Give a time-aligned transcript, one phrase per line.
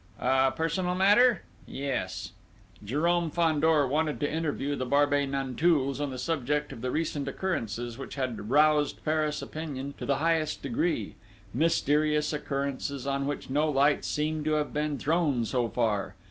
[0.19, 1.43] "A personal matter?...
[1.67, 2.31] Yes."
[2.83, 7.99] Jérôme Fandor wanted to interview the Barbey Nanteuils on the subject of the recent occurrences,
[7.99, 11.13] which had roused Paris opinion to the highest degree
[11.53, 16.15] mysterious occurrences on which no light seemed to have been thrown so far....